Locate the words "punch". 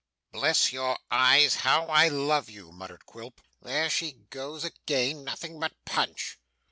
5.85-6.39